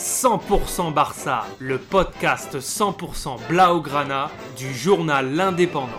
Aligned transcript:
100% 0.00 0.94
Barça, 0.94 1.44
le 1.58 1.76
podcast 1.76 2.58
100% 2.58 3.36
Blaugrana 3.50 4.30
du 4.56 4.72
journal 4.72 5.34
L'Indépendant. 5.34 5.90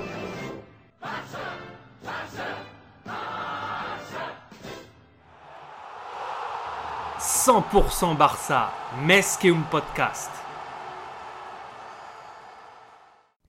100% 7.19 8.17
Barça, 8.17 8.71
un 9.07 9.61
podcast. 9.69 10.31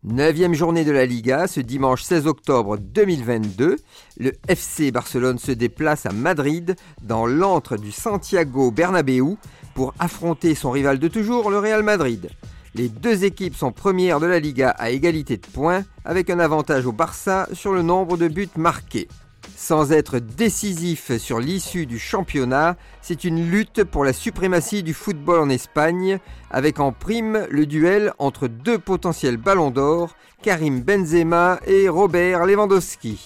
Neuvième 0.04 0.52
journée 0.52 0.84
de 0.84 0.90
la 0.92 1.06
Liga, 1.06 1.46
ce 1.46 1.60
dimanche 1.60 2.02
16 2.02 2.26
octobre 2.26 2.76
2022, 2.76 3.76
le 4.18 4.32
FC 4.48 4.90
Barcelone 4.90 5.38
se 5.38 5.52
déplace 5.52 6.04
à 6.04 6.12
Madrid 6.12 6.74
dans 7.00 7.24
l'antre 7.24 7.78
du 7.78 7.90
Santiago 7.90 8.70
Bernabéu 8.70 9.38
pour 9.74 9.94
affronter 9.98 10.54
son 10.54 10.70
rival 10.70 10.98
de 10.98 11.08
toujours, 11.08 11.50
le 11.50 11.58
Real 11.58 11.82
Madrid. 11.82 12.30
Les 12.74 12.88
deux 12.88 13.24
équipes 13.24 13.56
sont 13.56 13.70
premières 13.70 14.18
de 14.18 14.26
la 14.26 14.38
Liga 14.38 14.70
à 14.70 14.90
égalité 14.90 15.36
de 15.36 15.46
points, 15.46 15.84
avec 16.04 16.30
un 16.30 16.38
avantage 16.38 16.86
au 16.86 16.92
Barça 16.92 17.46
sur 17.52 17.72
le 17.72 17.82
nombre 17.82 18.16
de 18.16 18.28
buts 18.28 18.48
marqués. 18.56 19.08
Sans 19.56 19.92
être 19.92 20.18
décisif 20.18 21.16
sur 21.18 21.38
l'issue 21.38 21.86
du 21.86 21.98
championnat, 21.98 22.76
c'est 23.00 23.24
une 23.24 23.50
lutte 23.50 23.84
pour 23.84 24.04
la 24.04 24.12
suprématie 24.12 24.82
du 24.82 24.94
football 24.94 25.40
en 25.40 25.50
Espagne, 25.50 26.18
avec 26.50 26.80
en 26.80 26.92
prime 26.92 27.46
le 27.50 27.66
duel 27.66 28.12
entre 28.18 28.48
deux 28.48 28.78
potentiels 28.78 29.36
ballons 29.36 29.70
d'or, 29.70 30.16
Karim 30.42 30.80
Benzema 30.80 31.60
et 31.66 31.88
Robert 31.88 32.46
Lewandowski. 32.46 33.20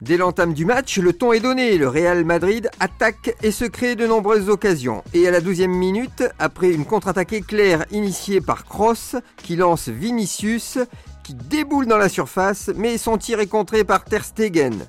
Dès 0.00 0.16
l'entame 0.16 0.54
du 0.54 0.64
match, 0.64 0.98
le 0.98 1.12
ton 1.12 1.32
est 1.32 1.40
donné. 1.40 1.76
Le 1.76 1.88
Real 1.88 2.24
Madrid 2.24 2.70
attaque 2.78 3.34
et 3.42 3.50
se 3.50 3.64
crée 3.64 3.96
de 3.96 4.06
nombreuses 4.06 4.48
occasions. 4.48 5.02
Et 5.12 5.26
à 5.26 5.32
la 5.32 5.40
12e 5.40 5.66
minute, 5.66 6.22
après 6.38 6.70
une 6.70 6.84
contre-attaque 6.84 7.32
éclair 7.32 7.84
initiée 7.90 8.40
par 8.40 8.64
Kroos, 8.64 9.18
qui 9.36 9.56
lance 9.56 9.88
Vinicius, 9.88 10.78
qui 11.24 11.34
déboule 11.34 11.86
dans 11.86 11.98
la 11.98 12.08
surface, 12.08 12.70
mais 12.76 12.96
son 12.96 13.18
tir 13.18 13.40
est 13.40 13.48
contré 13.48 13.82
par 13.82 14.04
Ter 14.04 14.24
Stegen. 14.24 14.86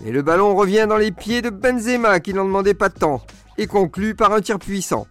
Mais 0.00 0.12
le 0.12 0.22
ballon 0.22 0.54
revient 0.54 0.86
dans 0.88 0.98
les 0.98 1.10
pieds 1.10 1.42
de 1.42 1.50
Benzema, 1.50 2.20
qui 2.20 2.32
n'en 2.32 2.44
demandait 2.44 2.74
pas 2.74 2.90
tant, 2.90 3.22
et 3.58 3.66
conclut 3.66 4.14
par 4.14 4.32
un 4.32 4.40
tir 4.40 4.60
puissant. 4.60 5.08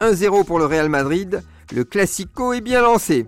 1-0 0.00 0.44
pour 0.44 0.60
le 0.60 0.66
Real 0.66 0.88
Madrid, 0.88 1.42
le 1.74 1.82
Classico 1.82 2.52
est 2.52 2.60
bien 2.60 2.82
lancé. 2.82 3.26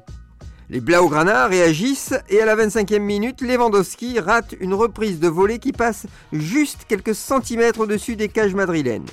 Les 0.68 0.80
Blaugrana 0.80 1.46
réagissent 1.46 2.14
et 2.28 2.40
à 2.40 2.44
la 2.44 2.56
25e 2.56 2.98
minute, 2.98 3.40
Lewandowski 3.40 4.18
rate 4.18 4.56
une 4.58 4.74
reprise 4.74 5.20
de 5.20 5.28
volée 5.28 5.60
qui 5.60 5.70
passe 5.70 6.06
juste 6.32 6.86
quelques 6.88 7.14
centimètres 7.14 7.80
au-dessus 7.80 8.16
des 8.16 8.28
cages 8.28 8.54
madrilènes. 8.54 9.06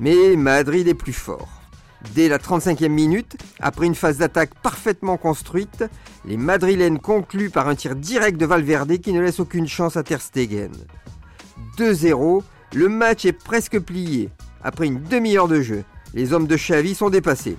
Mais 0.00 0.34
Madrid 0.34 0.88
est 0.88 0.94
plus 0.94 1.12
fort. 1.12 1.48
Dès 2.14 2.28
la 2.28 2.38
35e 2.38 2.88
minute, 2.88 3.36
après 3.60 3.86
une 3.86 3.94
phase 3.94 4.18
d'attaque 4.18 4.54
parfaitement 4.60 5.16
construite, 5.16 5.84
les 6.24 6.36
Madrilènes 6.36 6.98
concluent 7.00 7.50
par 7.50 7.68
un 7.68 7.74
tir 7.74 7.96
direct 7.96 8.38
de 8.38 8.46
Valverde 8.46 8.98
qui 8.98 9.12
ne 9.12 9.20
laisse 9.20 9.40
aucune 9.40 9.66
chance 9.66 9.96
à 9.96 10.02
Ter 10.02 10.20
Stegen. 10.20 10.70
2-0, 11.76 12.42
le 12.74 12.88
match 12.88 13.24
est 13.24 13.32
presque 13.32 13.80
plié. 13.80 14.30
Après 14.62 14.86
une 14.86 15.02
demi-heure 15.02 15.48
de 15.48 15.60
jeu, 15.60 15.84
les 16.14 16.32
hommes 16.32 16.46
de 16.46 16.56
Xavi 16.56 16.94
sont 16.94 17.10
dépassés. 17.10 17.56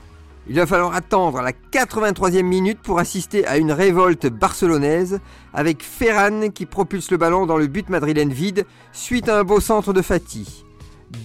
Il 0.50 0.56
va 0.56 0.66
falloir 0.66 0.96
attendre 0.96 1.44
la 1.44 1.52
83e 1.52 2.42
minute 2.42 2.80
pour 2.82 2.98
assister 2.98 3.46
à 3.46 3.58
une 3.58 3.72
révolte 3.72 4.26
barcelonaise 4.26 5.20
avec 5.54 5.84
Ferran 5.84 6.50
qui 6.50 6.66
propulse 6.66 7.12
le 7.12 7.18
ballon 7.18 7.46
dans 7.46 7.58
le 7.58 7.68
but 7.68 7.88
madrilène 7.88 8.34
vide 8.34 8.66
suite 8.92 9.30
à 9.30 9.38
un 9.38 9.44
beau 9.44 9.60
centre 9.60 9.94
de 9.94 10.02
Fati. 10.02 10.66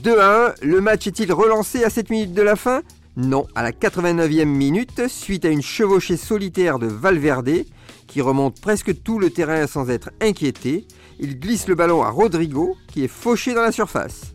2 0.02 0.20
1, 0.20 0.54
le 0.60 0.80
match 0.82 1.06
est-il 1.06 1.32
relancé 1.32 1.84
à 1.84 1.90
7 1.90 2.10
minutes 2.10 2.34
de 2.34 2.42
la 2.42 2.54
fin? 2.54 2.82
Non, 3.16 3.46
à 3.54 3.62
la 3.62 3.72
89e 3.72 4.44
minute, 4.44 5.08
suite 5.08 5.46
à 5.46 5.48
une 5.48 5.62
chevauchée 5.62 6.18
solitaire 6.18 6.78
de 6.78 6.86
Valverde 6.86 7.64
qui 8.06 8.20
remonte 8.20 8.60
presque 8.60 9.02
tout 9.02 9.18
le 9.18 9.30
terrain 9.30 9.66
sans 9.66 9.88
être 9.88 10.10
inquiété, 10.20 10.86
il 11.18 11.40
glisse 11.40 11.66
le 11.66 11.76
ballon 11.76 12.02
à 12.02 12.10
Rodrigo 12.10 12.76
qui 12.88 13.04
est 13.04 13.08
fauché 13.08 13.54
dans 13.54 13.62
la 13.62 13.72
surface. 13.72 14.34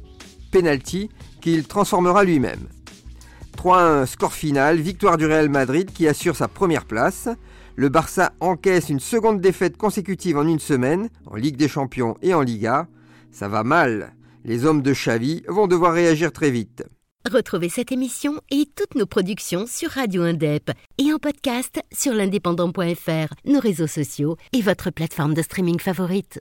Penalty 0.52 1.10
qu'il 1.42 1.68
transformera 1.68 2.24
lui-même. 2.24 2.68
3-1 3.60 4.06
score 4.06 4.32
final, 4.32 4.78
victoire 4.80 5.18
du 5.18 5.26
Real 5.26 5.50
Madrid 5.50 5.92
qui 5.92 6.08
assure 6.08 6.38
sa 6.38 6.48
première 6.48 6.86
place. 6.86 7.28
Le 7.76 7.90
Barça 7.90 8.32
encaisse 8.40 8.88
une 8.88 9.02
seconde 9.02 9.42
défaite 9.42 9.76
consécutive 9.76 10.38
en 10.38 10.48
une 10.48 10.60
semaine, 10.60 11.10
en 11.26 11.36
Ligue 11.36 11.58
des 11.58 11.68
Champions 11.68 12.16
et 12.22 12.34
en 12.34 12.40
Liga. 12.40 12.88
Ça 13.32 13.50
va 13.50 13.66
mal. 13.66 14.14
Les 14.46 14.64
hommes 14.64 14.82
de 14.82 14.94
Xavi 14.94 15.44
vont 15.50 15.68
devoir 15.68 15.92
réagir 15.92 16.32
très 16.32 16.52
vite. 16.52 16.86
Retrouvez 17.30 17.68
cette 17.68 17.92
émission 17.92 18.40
et 18.50 18.66
toutes 18.78 18.96
nos 18.96 19.06
productions 19.06 19.66
sur 19.68 19.90
Radio 19.90 20.22
Indep 20.24 20.72
et 20.98 21.12
en 21.12 21.18
podcast 21.18 21.82
sur 21.92 22.14
l'indépendant.fr, 22.14 23.34
nos 23.44 23.60
réseaux 23.60 23.88
sociaux 23.88 24.38
et 24.54 24.62
votre 24.62 24.90
plateforme 24.90 25.34
de 25.34 25.42
streaming 25.42 25.82
favorite. 25.82 26.38